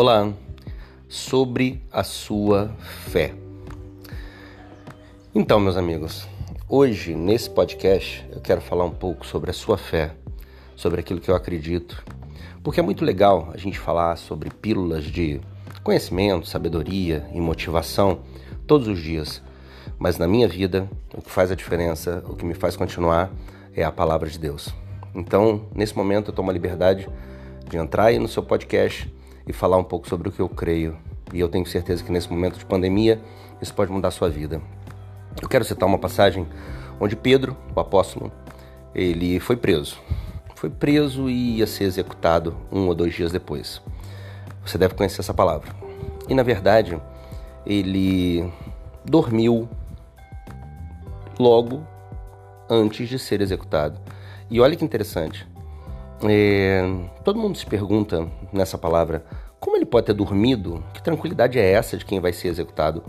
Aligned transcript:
Olá, 0.00 0.32
sobre 1.08 1.82
a 1.90 2.04
sua 2.04 2.68
fé. 3.10 3.34
Então, 5.34 5.58
meus 5.58 5.76
amigos, 5.76 6.24
hoje 6.68 7.16
nesse 7.16 7.50
podcast 7.50 8.24
eu 8.30 8.40
quero 8.40 8.60
falar 8.60 8.84
um 8.84 8.92
pouco 8.92 9.26
sobre 9.26 9.50
a 9.50 9.52
sua 9.52 9.76
fé, 9.76 10.14
sobre 10.76 11.00
aquilo 11.00 11.20
que 11.20 11.28
eu 11.28 11.34
acredito, 11.34 12.00
porque 12.62 12.78
é 12.78 12.82
muito 12.82 13.04
legal 13.04 13.50
a 13.52 13.56
gente 13.56 13.76
falar 13.76 14.14
sobre 14.14 14.50
pílulas 14.50 15.02
de 15.02 15.40
conhecimento, 15.82 16.46
sabedoria 16.46 17.28
e 17.34 17.40
motivação 17.40 18.20
todos 18.68 18.86
os 18.86 19.02
dias, 19.02 19.42
mas 19.98 20.16
na 20.16 20.28
minha 20.28 20.46
vida 20.46 20.88
o 21.12 21.20
que 21.20 21.28
faz 21.28 21.50
a 21.50 21.56
diferença, 21.56 22.22
o 22.28 22.36
que 22.36 22.44
me 22.44 22.54
faz 22.54 22.76
continuar 22.76 23.32
é 23.74 23.82
a 23.82 23.90
palavra 23.90 24.30
de 24.30 24.38
Deus. 24.38 24.72
Então, 25.12 25.66
nesse 25.74 25.96
momento 25.96 26.30
eu 26.30 26.34
tomo 26.36 26.50
a 26.50 26.54
liberdade 26.54 27.08
de 27.68 27.76
entrar 27.76 28.04
aí 28.04 28.18
no 28.20 28.28
seu 28.28 28.44
podcast 28.44 29.12
e 29.48 29.52
falar 29.52 29.78
um 29.78 29.84
pouco 29.84 30.06
sobre 30.06 30.28
o 30.28 30.32
que 30.32 30.40
eu 30.40 30.48
creio. 30.48 30.96
E 31.32 31.40
eu 31.40 31.48
tenho 31.48 31.66
certeza 31.66 32.04
que 32.04 32.12
nesse 32.12 32.30
momento 32.30 32.58
de 32.58 32.66
pandemia 32.66 33.20
isso 33.60 33.74
pode 33.74 33.90
mudar 33.90 34.08
a 34.08 34.12
sua 34.12 34.28
vida. 34.28 34.60
Eu 35.40 35.48
quero 35.48 35.64
citar 35.64 35.88
uma 35.88 35.98
passagem 35.98 36.46
onde 37.00 37.16
Pedro, 37.16 37.56
o 37.74 37.80
apóstolo, 37.80 38.30
ele 38.94 39.40
foi 39.40 39.56
preso. 39.56 39.98
Foi 40.54 40.68
preso 40.68 41.30
e 41.30 41.58
ia 41.58 41.66
ser 41.66 41.84
executado 41.84 42.56
um 42.70 42.88
ou 42.88 42.94
dois 42.94 43.14
dias 43.14 43.32
depois. 43.32 43.80
Você 44.64 44.76
deve 44.76 44.94
conhecer 44.94 45.20
essa 45.20 45.32
palavra. 45.32 45.70
E 46.28 46.34
na 46.34 46.42
verdade, 46.42 47.00
ele 47.64 48.52
dormiu 49.04 49.68
logo 51.38 51.86
antes 52.68 53.08
de 53.08 53.18
ser 53.18 53.40
executado. 53.40 54.00
E 54.50 54.60
olha 54.60 54.76
que 54.76 54.84
interessante. 54.84 55.46
É, 56.24 56.82
todo 57.24 57.38
mundo 57.38 57.56
se 57.56 57.66
pergunta 57.66 58.28
nessa 58.52 58.76
palavra 58.76 59.24
como 59.60 59.76
ele 59.76 59.86
pode 59.86 60.06
ter 60.06 60.12
dormido? 60.12 60.82
Que 60.94 61.02
tranquilidade 61.02 61.58
é 61.58 61.72
essa 61.72 61.96
de 61.96 62.04
quem 62.04 62.20
vai 62.20 62.32
ser 62.32 62.48
executado? 62.48 63.02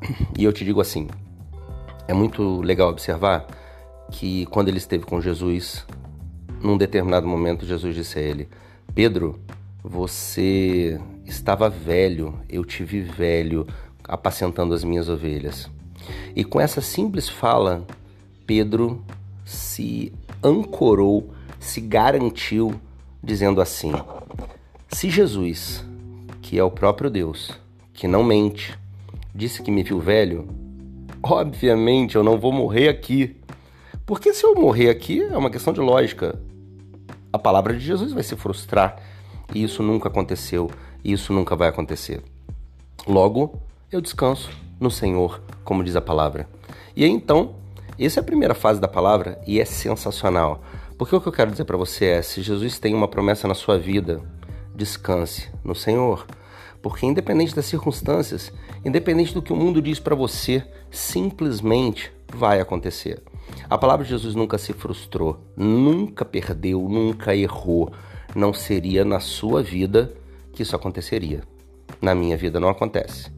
E 0.38 0.44
eu 0.44 0.52
te 0.52 0.64
digo 0.64 0.80
assim: 0.80 1.08
é 2.06 2.12
muito 2.12 2.60
legal 2.60 2.88
observar 2.90 3.46
que 4.10 4.46
quando 4.46 4.68
ele 4.68 4.78
esteve 4.78 5.04
com 5.04 5.20
Jesus, 5.20 5.86
num 6.62 6.76
determinado 6.76 7.26
momento, 7.26 7.66
Jesus 7.66 7.94
disse 7.94 8.18
a 8.18 8.22
ele: 8.22 8.48
Pedro, 8.94 9.38
você 9.82 11.00
estava 11.24 11.68
velho, 11.68 12.34
eu 12.48 12.64
te 12.64 12.84
vi 12.84 13.00
velho, 13.00 13.66
apacentando 14.04 14.74
as 14.74 14.84
minhas 14.84 15.08
ovelhas. 15.08 15.70
E 16.34 16.44
com 16.44 16.60
essa 16.60 16.80
simples 16.80 17.28
fala, 17.28 17.86
Pedro 18.46 19.02
se 19.44 20.12
ancorou 20.42 21.30
se 21.60 21.80
garantiu 21.80 22.80
dizendo 23.22 23.60
assim: 23.60 23.92
Se 24.88 25.08
Jesus, 25.10 25.84
que 26.42 26.58
é 26.58 26.64
o 26.64 26.70
próprio 26.70 27.10
Deus, 27.10 27.52
que 27.92 28.08
não 28.08 28.24
mente, 28.24 28.76
disse 29.32 29.62
que 29.62 29.70
me 29.70 29.82
viu 29.82 30.00
velho, 30.00 30.48
obviamente 31.22 32.16
eu 32.16 32.24
não 32.24 32.38
vou 32.38 32.50
morrer 32.50 32.88
aqui. 32.88 33.36
Porque 34.04 34.34
se 34.34 34.44
eu 34.44 34.56
morrer 34.56 34.90
aqui 34.90 35.22
é 35.22 35.36
uma 35.36 35.50
questão 35.50 35.72
de 35.72 35.80
lógica. 35.80 36.40
A 37.32 37.38
palavra 37.38 37.74
de 37.74 37.80
Jesus 37.80 38.12
vai 38.12 38.24
se 38.24 38.34
frustrar. 38.34 38.96
E 39.54 39.62
isso 39.62 39.84
nunca 39.84 40.08
aconteceu. 40.08 40.68
E 41.04 41.12
isso 41.12 41.32
nunca 41.32 41.54
vai 41.54 41.68
acontecer. 41.68 42.20
Logo, 43.06 43.60
eu 43.92 44.00
descanso 44.00 44.50
no 44.80 44.90
Senhor, 44.90 45.40
como 45.62 45.84
diz 45.84 45.94
a 45.94 46.00
palavra. 46.00 46.48
E 46.96 47.06
então, 47.06 47.54
essa 47.98 48.18
é 48.18 48.22
a 48.22 48.24
primeira 48.24 48.54
fase 48.54 48.80
da 48.80 48.88
palavra 48.88 49.40
e 49.46 49.60
é 49.60 49.64
sensacional. 49.64 50.62
Porque 51.00 51.16
o 51.16 51.20
que 51.20 51.28
eu 51.28 51.32
quero 51.32 51.50
dizer 51.50 51.64
para 51.64 51.78
você 51.78 52.04
é: 52.04 52.20
se 52.20 52.42
Jesus 52.42 52.78
tem 52.78 52.94
uma 52.94 53.08
promessa 53.08 53.48
na 53.48 53.54
sua 53.54 53.78
vida, 53.78 54.20
descanse 54.74 55.48
no 55.64 55.74
Senhor. 55.74 56.26
Porque, 56.82 57.06
independente 57.06 57.56
das 57.56 57.64
circunstâncias, 57.64 58.52
independente 58.84 59.32
do 59.32 59.40
que 59.40 59.50
o 59.50 59.56
mundo 59.56 59.80
diz 59.80 59.98
para 59.98 60.14
você, 60.14 60.62
simplesmente 60.90 62.12
vai 62.34 62.60
acontecer. 62.60 63.22
A 63.70 63.78
palavra 63.78 64.04
de 64.04 64.10
Jesus 64.10 64.34
nunca 64.34 64.58
se 64.58 64.74
frustrou, 64.74 65.40
nunca 65.56 66.22
perdeu, 66.22 66.86
nunca 66.86 67.34
errou. 67.34 67.90
Não 68.34 68.52
seria 68.52 69.02
na 69.02 69.20
sua 69.20 69.62
vida 69.62 70.12
que 70.52 70.62
isso 70.62 70.76
aconteceria. 70.76 71.40
Na 72.02 72.14
minha 72.14 72.36
vida 72.36 72.60
não 72.60 72.68
acontece. 72.68 73.32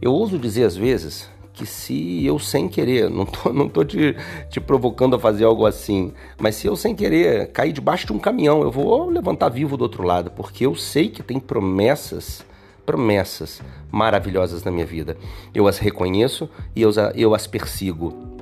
Eu 0.00 0.12
ouso 0.12 0.38
dizer 0.38 0.62
às 0.62 0.76
vezes 0.76 1.28
que 1.60 1.66
se 1.66 2.24
eu 2.24 2.38
sem 2.38 2.66
querer, 2.66 3.10
não 3.10 3.26
tô, 3.26 3.52
não 3.52 3.68
tô 3.68 3.84
te, 3.84 4.16
te 4.48 4.58
provocando 4.58 5.14
a 5.14 5.18
fazer 5.18 5.44
algo 5.44 5.66
assim, 5.66 6.10
mas 6.38 6.56
se 6.56 6.66
eu 6.66 6.74
sem 6.74 6.94
querer 6.94 7.48
cair 7.48 7.70
debaixo 7.70 8.06
de 8.06 8.14
um 8.14 8.18
caminhão, 8.18 8.62
eu 8.62 8.70
vou 8.70 9.10
levantar 9.10 9.50
vivo 9.50 9.76
do 9.76 9.82
outro 9.82 10.02
lado, 10.02 10.30
porque 10.30 10.64
eu 10.64 10.74
sei 10.74 11.10
que 11.10 11.22
tem 11.22 11.38
promessas, 11.38 12.42
promessas 12.86 13.60
maravilhosas 13.90 14.64
na 14.64 14.70
minha 14.70 14.86
vida. 14.86 15.18
Eu 15.54 15.68
as 15.68 15.76
reconheço 15.76 16.48
e 16.74 16.80
eu, 16.80 16.90
eu 17.14 17.34
as 17.34 17.46
persigo. 17.46 18.38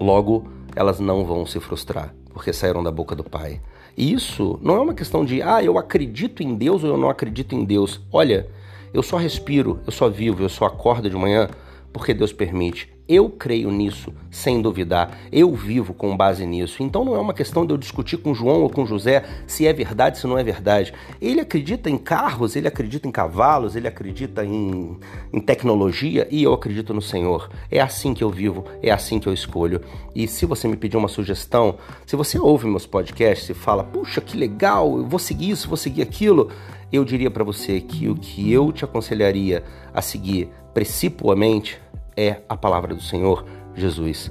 Logo, 0.00 0.46
elas 0.76 1.00
não 1.00 1.24
vão 1.24 1.44
se 1.44 1.58
frustrar, 1.58 2.14
porque 2.32 2.52
saíram 2.52 2.84
da 2.84 2.92
boca 2.92 3.16
do 3.16 3.24
Pai. 3.24 3.60
E 3.96 4.12
isso 4.12 4.60
não 4.62 4.76
é 4.76 4.80
uma 4.80 4.94
questão 4.94 5.24
de, 5.24 5.42
ah, 5.42 5.60
eu 5.60 5.76
acredito 5.76 6.40
em 6.40 6.54
Deus 6.54 6.84
ou 6.84 6.90
eu 6.90 6.96
não 6.96 7.10
acredito 7.10 7.52
em 7.52 7.64
Deus. 7.64 8.00
Olha, 8.12 8.46
eu 8.94 9.02
só 9.02 9.16
respiro, 9.16 9.80
eu 9.84 9.90
só 9.90 10.08
vivo, 10.08 10.44
eu 10.44 10.48
só 10.48 10.66
acordo 10.66 11.10
de 11.10 11.16
manhã 11.16 11.48
porque 11.92 12.14
Deus 12.14 12.32
permite. 12.32 12.88
Eu 13.08 13.28
creio 13.28 13.72
nisso, 13.72 14.14
sem 14.30 14.62
duvidar. 14.62 15.18
Eu 15.32 15.52
vivo 15.52 15.92
com 15.92 16.16
base 16.16 16.46
nisso. 16.46 16.80
Então 16.80 17.04
não 17.04 17.16
é 17.16 17.18
uma 17.18 17.34
questão 17.34 17.66
de 17.66 17.72
eu 17.72 17.76
discutir 17.76 18.18
com 18.18 18.32
João 18.32 18.62
ou 18.62 18.70
com 18.70 18.86
José 18.86 19.24
se 19.48 19.66
é 19.66 19.72
verdade, 19.72 20.18
se 20.18 20.28
não 20.28 20.38
é 20.38 20.44
verdade. 20.44 20.94
Ele 21.20 21.40
acredita 21.40 21.90
em 21.90 21.98
carros, 21.98 22.54
ele 22.54 22.68
acredita 22.68 23.08
em 23.08 23.10
cavalos, 23.10 23.74
ele 23.74 23.88
acredita 23.88 24.44
em, 24.44 24.96
em 25.32 25.40
tecnologia 25.40 26.28
e 26.30 26.44
eu 26.44 26.52
acredito 26.52 26.94
no 26.94 27.02
Senhor. 27.02 27.50
É 27.68 27.80
assim 27.80 28.14
que 28.14 28.22
eu 28.22 28.30
vivo, 28.30 28.64
é 28.80 28.92
assim 28.92 29.18
que 29.18 29.28
eu 29.28 29.34
escolho. 29.34 29.80
E 30.14 30.28
se 30.28 30.46
você 30.46 30.68
me 30.68 30.76
pedir 30.76 30.96
uma 30.96 31.08
sugestão, 31.08 31.78
se 32.06 32.14
você 32.14 32.38
ouve 32.38 32.68
meus 32.68 32.86
podcasts 32.86 33.48
e 33.48 33.54
fala, 33.54 33.82
puxa, 33.82 34.20
que 34.20 34.36
legal, 34.36 34.98
eu 34.98 35.04
vou 35.04 35.18
seguir 35.18 35.50
isso, 35.50 35.66
vou 35.66 35.76
seguir 35.76 36.02
aquilo, 36.02 36.48
eu 36.92 37.04
diria 37.04 37.30
para 37.30 37.44
você 37.44 37.80
que 37.80 38.08
o 38.08 38.14
que 38.14 38.52
eu 38.52 38.72
te 38.72 38.84
aconselharia 38.84 39.62
a 39.92 40.02
seguir 40.02 40.48
principalmente 40.72 41.80
é 42.16 42.42
a 42.48 42.56
palavra 42.56 42.94
do 42.94 43.02
Senhor 43.02 43.44
Jesus. 43.74 44.30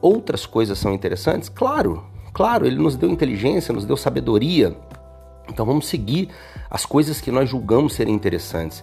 Outras 0.00 0.46
coisas 0.46 0.78
são 0.78 0.92
interessantes? 0.92 1.48
Claro, 1.48 2.04
claro, 2.32 2.66
ele 2.66 2.76
nos 2.76 2.96
deu 2.96 3.10
inteligência, 3.10 3.72
nos 3.72 3.84
deu 3.84 3.96
sabedoria. 3.96 4.76
Então 5.48 5.64
vamos 5.64 5.86
seguir 5.86 6.28
as 6.70 6.84
coisas 6.84 7.20
que 7.20 7.30
nós 7.30 7.48
julgamos 7.48 7.94
serem 7.94 8.14
interessantes. 8.14 8.82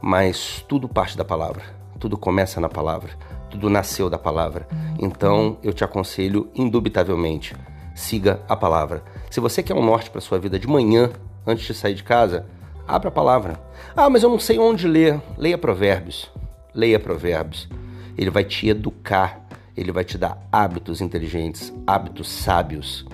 Mas 0.00 0.64
tudo 0.68 0.88
parte 0.88 1.16
da 1.16 1.24
palavra, 1.24 1.62
tudo 1.98 2.18
começa 2.18 2.60
na 2.60 2.68
palavra, 2.68 3.10
tudo 3.50 3.70
nasceu 3.70 4.10
da 4.10 4.18
palavra. 4.18 4.66
Então 4.98 5.56
eu 5.62 5.72
te 5.72 5.84
aconselho 5.84 6.50
indubitavelmente, 6.54 7.54
siga 7.94 8.40
a 8.48 8.56
palavra. 8.56 9.02
Se 9.30 9.40
você 9.40 9.62
quer 9.62 9.74
um 9.74 9.84
norte 9.84 10.10
para 10.10 10.20
sua 10.20 10.38
vida 10.38 10.58
de 10.58 10.66
manhã, 10.66 11.10
antes 11.46 11.66
de 11.66 11.74
sair 11.74 11.94
de 11.94 12.02
casa, 12.02 12.46
abra 12.86 13.08
a 13.08 13.12
palavra. 13.12 13.60
Ah, 13.96 14.08
mas 14.08 14.22
eu 14.22 14.30
não 14.30 14.38
sei 14.38 14.58
onde 14.58 14.86
ler. 14.86 15.20
Leia 15.36 15.58
Provérbios. 15.58 16.30
Leia 16.74 16.98
Provérbios. 16.98 17.68
Ele 18.16 18.30
vai 18.30 18.44
te 18.44 18.68
educar, 18.68 19.46
ele 19.76 19.92
vai 19.92 20.04
te 20.04 20.18
dar 20.18 20.46
hábitos 20.50 21.00
inteligentes, 21.00 21.72
hábitos 21.86 22.28
sábios. 22.28 23.06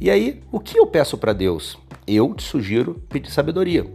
E 0.00 0.10
aí, 0.10 0.42
o 0.50 0.60
que 0.60 0.78
eu 0.78 0.86
peço 0.86 1.16
para 1.16 1.32
Deus? 1.32 1.78
Eu 2.06 2.34
te 2.34 2.42
sugiro 2.42 3.00
pedir 3.08 3.30
sabedoria. 3.30 3.86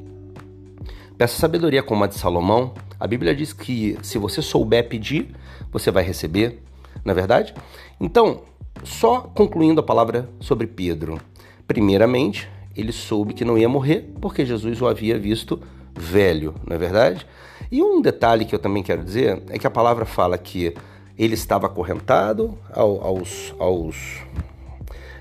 Peça 1.17 1.37
sabedoria 1.37 1.83
como 1.83 2.03
a 2.03 2.07
de 2.07 2.15
Salomão. 2.15 2.73
A 2.99 3.05
Bíblia 3.05 3.35
diz 3.35 3.53
que 3.53 3.97
se 4.01 4.17
você 4.17 4.41
souber 4.41 4.87
pedir, 4.87 5.35
você 5.71 5.91
vai 5.91 6.03
receber, 6.03 6.63
não 7.03 7.11
é 7.11 7.15
verdade? 7.15 7.53
Então, 7.99 8.41
só 8.83 9.21
concluindo 9.21 9.81
a 9.81 9.83
palavra 9.83 10.29
sobre 10.39 10.67
Pedro. 10.67 11.19
Primeiramente, 11.67 12.49
ele 12.77 12.91
soube 12.91 13.33
que 13.33 13.43
não 13.43 13.57
ia 13.57 13.67
morrer 13.67 14.13
porque 14.21 14.45
Jesus 14.45 14.79
o 14.81 14.87
havia 14.87 15.17
visto 15.17 15.59
velho, 15.97 16.53
não 16.65 16.75
é 16.75 16.79
verdade? 16.79 17.25
E 17.71 17.81
um 17.81 18.01
detalhe 18.01 18.45
que 18.45 18.53
eu 18.53 18.59
também 18.59 18.83
quero 18.83 19.03
dizer 19.03 19.41
é 19.49 19.57
que 19.57 19.65
a 19.65 19.71
palavra 19.71 20.05
fala 20.05 20.37
que 20.37 20.73
ele 21.17 21.33
estava 21.33 21.65
acorrentado 21.65 22.57
aos, 22.71 23.53
aos, 23.57 24.21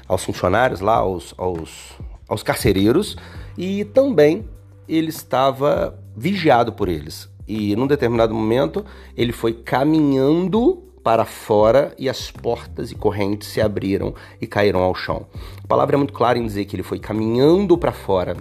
aos 0.06 0.23
funcionários 0.23 0.81
lá, 0.81 0.97
aos, 0.97 1.35
aos, 1.38 1.93
aos 2.29 2.43
carcereiros, 2.43 3.17
e 3.56 3.85
também 3.87 4.47
ele 4.87 5.09
estava 5.09 5.99
vigiado 6.14 6.73
por 6.73 6.88
eles. 6.88 7.29
E 7.49 7.75
num 7.75 7.87
determinado 7.87 8.35
momento 8.35 8.85
ele 9.17 9.32
foi 9.32 9.55
caminhando 9.55 10.86
para 11.06 11.25
fora 11.25 11.94
e 11.97 12.08
as 12.08 12.32
portas 12.32 12.91
e 12.91 12.97
correntes 12.97 13.47
se 13.47 13.61
abriram 13.61 14.12
e 14.41 14.47
caíram 14.49 14.81
ao 14.81 14.93
chão. 14.93 15.29
A 15.62 15.67
palavra 15.69 15.94
é 15.94 15.99
muito 15.99 16.12
clara 16.12 16.37
em 16.37 16.44
dizer 16.44 16.64
que 16.64 16.75
ele 16.75 16.82
foi 16.82 16.99
caminhando 16.99 17.79
para 17.79 17.93
fora, 17.93 18.37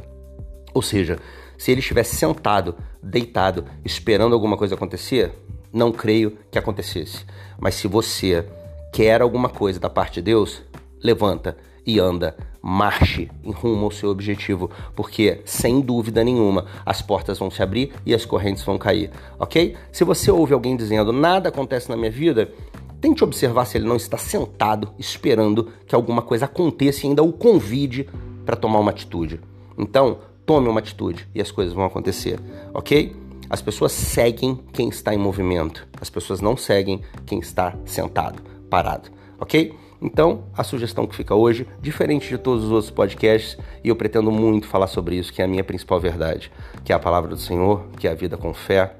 ou 0.73 0.81
seja, 0.81 1.19
se 1.59 1.69
ele 1.69 1.79
estivesse 1.79 2.15
sentado, 2.15 2.75
deitado, 3.03 3.65
esperando 3.85 4.33
alguma 4.33 4.57
coisa 4.57 4.73
acontecer, 4.73 5.31
não 5.71 5.91
creio 5.91 6.39
que 6.49 6.57
acontecesse. 6.57 7.23
Mas 7.59 7.75
se 7.75 7.87
você 7.87 8.43
quer 8.91 9.21
alguma 9.21 9.47
coisa 9.47 9.79
da 9.79 9.87
parte 9.87 10.15
de 10.15 10.23
Deus, 10.23 10.63
levanta 11.03 11.55
e 11.85 11.99
anda, 11.99 12.35
marche 12.67 13.29
em 13.43 13.51
rumo 13.51 13.85
ao 13.85 13.91
seu 13.91 14.09
objetivo, 14.09 14.71
porque 14.95 15.39
sem 15.45 15.79
dúvida 15.79 16.23
nenhuma 16.23 16.65
as 16.83 16.99
portas 16.99 17.37
vão 17.37 17.51
se 17.51 17.61
abrir 17.61 17.93
e 18.03 18.11
as 18.11 18.25
correntes 18.25 18.63
vão 18.63 18.75
cair, 18.75 19.11
ok? 19.37 19.75
Se 19.91 20.03
você 20.03 20.31
ouve 20.31 20.51
alguém 20.51 20.75
dizendo 20.75 21.13
nada 21.13 21.49
acontece 21.49 21.91
na 21.91 21.95
minha 21.95 22.09
vida, 22.09 22.51
tente 22.99 23.23
observar 23.23 23.65
se 23.65 23.77
ele 23.77 23.87
não 23.87 23.95
está 23.95 24.17
sentado 24.17 24.89
esperando 24.97 25.71
que 25.85 25.93
alguma 25.93 26.23
coisa 26.23 26.45
aconteça 26.45 27.05
e 27.05 27.09
ainda 27.09 27.21
o 27.21 27.31
convide 27.31 28.09
para 28.43 28.55
tomar 28.55 28.79
uma 28.79 28.89
atitude. 28.89 29.39
Então, 29.77 30.17
tome 30.43 30.67
uma 30.67 30.79
atitude 30.79 31.27
e 31.35 31.41
as 31.41 31.51
coisas 31.51 31.71
vão 31.71 31.85
acontecer, 31.85 32.39
ok? 32.73 33.15
As 33.47 33.61
pessoas 33.61 33.91
seguem 33.91 34.59
quem 34.73 34.89
está 34.89 35.13
em 35.13 35.19
movimento, 35.19 35.87
as 36.01 36.09
pessoas 36.09 36.41
não 36.41 36.57
seguem 36.57 37.01
quem 37.27 37.37
está 37.37 37.75
sentado, 37.85 38.41
parado, 38.71 39.11
ok? 39.39 39.84
Então, 40.01 40.43
a 40.55 40.63
sugestão 40.63 41.07
que 41.07 41.15
fica 41.15 41.33
hoje, 41.33 41.67
diferente 41.81 42.27
de 42.27 42.37
todos 42.37 42.65
os 42.65 42.71
outros 42.71 42.91
podcasts, 42.91 43.57
e 43.83 43.89
eu 43.89 43.95
pretendo 43.95 44.31
muito 44.31 44.67
falar 44.67 44.87
sobre 44.87 45.15
isso, 45.15 45.31
que 45.31 45.41
é 45.41 45.45
a 45.45 45.47
minha 45.47 45.63
principal 45.63 45.99
verdade, 45.99 46.51
que 46.83 46.91
é 46.91 46.95
a 46.95 46.99
palavra 46.99 47.29
do 47.29 47.39
Senhor, 47.39 47.85
que 47.97 48.07
é 48.07 48.11
a 48.11 48.15
vida 48.15 48.37
com 48.37 48.53
fé. 48.53 48.95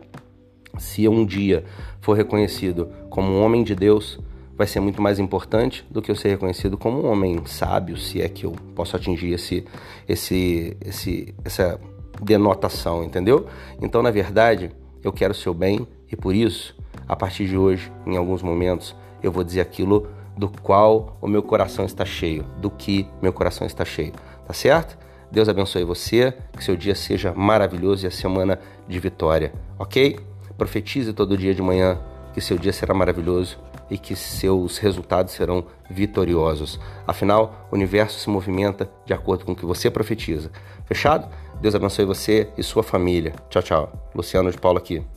Se 0.78 1.04
eu 1.04 1.12
um 1.12 1.26
dia 1.26 1.64
for 2.02 2.14
reconhecido 2.14 2.90
como 3.10 3.32
um 3.32 3.44
homem 3.44 3.64
de 3.64 3.76
Deus, 3.76 4.20
vai 4.58 4.68
ser 4.68 4.80
muito 4.80 5.02
mais 5.02 5.20
importante 5.20 5.86
do 5.90 6.02
que 6.02 6.10
eu 6.10 6.16
ser 6.16 6.30
reconhecido 6.30 6.78
como 6.78 7.04
um 7.04 7.12
homem 7.12 7.42
sábio, 7.46 7.98
se 7.98 8.22
é 8.22 8.30
que 8.30 8.46
eu 8.46 8.54
posso 8.74 8.96
atingir 8.96 9.34
esse, 9.34 9.66
esse, 10.08 10.78
esse, 10.86 11.36
essa 11.44 11.80
denotação, 12.22 13.04
entendeu? 13.04 13.48
Então, 13.82 14.02
na 14.02 14.12
verdade, 14.12 14.72
eu 15.04 15.12
quero 15.12 15.34
o 15.34 15.36
seu 15.36 15.54
bem 15.54 15.86
e 16.10 16.16
por 16.16 16.34
isso, 16.34 16.76
a 17.08 17.16
partir 17.16 17.48
de 17.48 17.58
hoje, 17.58 17.92
em 18.06 18.16
alguns 18.16 18.42
momentos, 18.42 18.96
eu 19.22 19.32
vou 19.32 19.44
dizer 19.44 19.62
aquilo 19.62 20.08
do 20.38 20.50
qual 20.50 21.18
o 21.22 21.28
meu 21.28 21.42
coração 21.42 21.86
está 21.86 22.06
cheio, 22.06 22.44
do 22.58 22.70
que 22.70 23.08
meu 23.22 23.32
coração 23.32 23.66
está 23.66 23.86
cheio, 23.86 24.14
tá 24.46 24.54
certo? 24.54 24.98
Deus 25.32 25.50
abençoe 25.50 25.84
você, 25.84 26.34
que 26.56 26.64
seu 26.64 26.76
dia 26.76 26.96
seja 26.96 27.34
maravilhoso 27.34 28.06
e 28.06 28.08
a 28.08 28.12
semana 28.12 28.60
de 28.88 29.00
vitória, 29.00 29.54
ok? 29.78 30.20
Profetize 30.58 31.12
todo 31.14 31.38
dia 31.38 31.54
de 31.54 31.62
manhã 31.62 32.00
que 32.34 32.42
seu 32.42 32.58
dia 32.58 32.74
será 32.74 32.94
maravilhoso 32.94 33.58
e 33.90 33.98
que 33.98 34.16
seus 34.16 34.78
resultados 34.78 35.34
serão 35.34 35.66
vitoriosos. 35.90 36.80
Afinal, 37.08 37.68
o 37.72 37.76
universo 37.76 38.20
se 38.20 38.30
movimenta 38.30 38.90
de 39.06 39.14
acordo 39.14 39.46
com 39.46 39.54
o 39.54 39.56
que 39.56 39.66
você 39.66 39.90
profetiza. 39.90 40.52
Fechado? 40.86 41.30
Deus 41.62 41.76
abençoe 41.76 42.04
você 42.04 42.50
e 42.58 42.64
sua 42.64 42.84
família. 42.84 43.34
Tchau, 43.50 43.64
tchau. 43.64 44.10
Luciano 44.14 44.52
de 44.52 44.58
Paulo 44.58 44.78
aqui. 44.78 45.15